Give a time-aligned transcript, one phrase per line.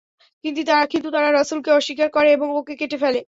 [0.43, 1.07] কিন্তু
[1.11, 3.19] তারা রাসূলকে অস্বীকার করে এবং ওকে কেটে ফেলে।